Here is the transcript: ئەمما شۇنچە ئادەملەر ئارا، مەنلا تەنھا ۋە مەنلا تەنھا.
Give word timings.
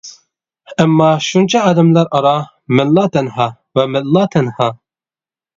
ئەمما 0.85 1.09
شۇنچە 1.25 1.61
ئادەملەر 1.65 2.09
ئارا، 2.19 2.33
مەنلا 2.81 3.05
تەنھا 3.17 3.47
ۋە 3.81 3.87
مەنلا 3.97 4.25
تەنھا. 4.39 4.73